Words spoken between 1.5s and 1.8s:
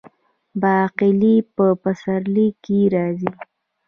په